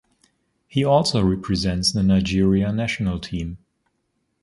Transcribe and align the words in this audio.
He 0.67 0.83
also 0.83 1.23
represents 1.23 1.91
the 1.91 2.01
Nigeria 2.01 2.71
national 2.73 3.19
team. 3.19 3.59